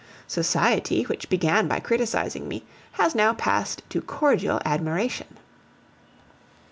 [0.25, 2.63] Society, which began by criticising me,
[2.93, 5.37] has now passed to cordial admiration.